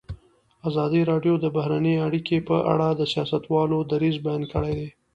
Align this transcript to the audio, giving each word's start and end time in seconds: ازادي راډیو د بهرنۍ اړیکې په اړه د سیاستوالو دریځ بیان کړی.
ازادي 0.67 1.01
راډیو 1.11 1.33
د 1.39 1.45
بهرنۍ 1.55 1.95
اړیکې 2.07 2.37
په 2.49 2.55
اړه 2.71 2.87
د 2.93 3.01
سیاستوالو 3.13 3.77
دریځ 3.91 4.15
بیان 4.25 4.43
کړی. 4.53 4.79